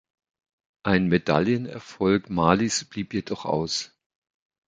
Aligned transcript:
Ein 0.81 1.09
Medaillenerfolg 1.09 2.31
Malis 2.31 2.85
blieb 2.85 3.13
jedoch 3.13 3.45
aus. 3.45 3.93